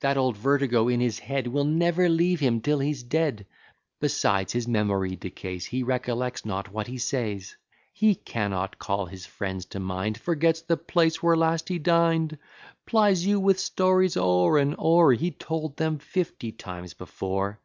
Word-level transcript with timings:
That 0.00 0.18
old 0.18 0.36
vertigo 0.36 0.88
in 0.88 1.00
his 1.00 1.20
head 1.20 1.46
Will 1.46 1.64
never 1.64 2.06
leave 2.06 2.38
him 2.38 2.60
till 2.60 2.80
he's 2.80 3.02
dead. 3.02 3.46
Besides, 3.98 4.52
his 4.52 4.68
memory 4.68 5.16
decays: 5.16 5.64
He 5.64 5.82
recollects 5.82 6.44
not 6.44 6.70
what 6.70 6.86
he 6.86 6.98
says; 6.98 7.56
He 7.94 8.14
cannot 8.14 8.78
call 8.78 9.06
his 9.06 9.24
friends 9.24 9.64
to 9.64 9.80
mind: 9.80 10.18
Forgets 10.18 10.60
the 10.60 10.76
place 10.76 11.22
where 11.22 11.34
last 11.34 11.70
he 11.70 11.78
din'd; 11.78 12.36
Plyes 12.84 13.24
you 13.24 13.40
with 13.40 13.58
stories 13.58 14.18
o'er 14.18 14.58
and 14.58 14.76
o'er; 14.78 15.14
He 15.14 15.30
told 15.30 15.78
them 15.78 15.98
fifty 15.98 16.52
times 16.52 16.92
before. 16.92 17.58